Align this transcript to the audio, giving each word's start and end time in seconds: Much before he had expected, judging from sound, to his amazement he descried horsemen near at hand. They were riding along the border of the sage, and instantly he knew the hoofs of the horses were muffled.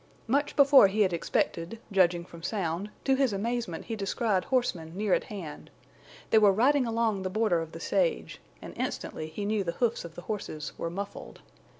Much 0.25 0.55
before 0.55 0.87
he 0.87 1.01
had 1.01 1.13
expected, 1.13 1.77
judging 1.91 2.25
from 2.25 2.41
sound, 2.41 2.89
to 3.03 3.13
his 3.13 3.31
amazement 3.33 3.85
he 3.85 3.95
descried 3.95 4.45
horsemen 4.45 4.97
near 4.97 5.13
at 5.13 5.25
hand. 5.25 5.69
They 6.31 6.39
were 6.39 6.51
riding 6.51 6.87
along 6.87 7.21
the 7.21 7.29
border 7.29 7.61
of 7.61 7.71
the 7.71 7.79
sage, 7.79 8.41
and 8.63 8.73
instantly 8.77 9.27
he 9.27 9.45
knew 9.45 9.63
the 9.63 9.73
hoofs 9.73 10.03
of 10.03 10.15
the 10.15 10.23
horses 10.23 10.73
were 10.75 10.89
muffled. 10.89 11.41